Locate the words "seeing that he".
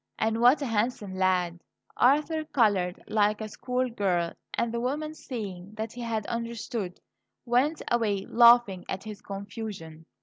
5.13-6.01